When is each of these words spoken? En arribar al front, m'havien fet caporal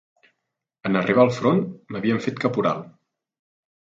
En 0.89 0.97
arribar 1.01 1.25
al 1.25 1.33
front, 1.41 1.61
m'havien 1.95 2.23
fet 2.27 2.41
caporal 2.45 2.81